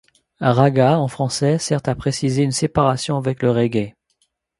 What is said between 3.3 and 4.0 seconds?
le reggae.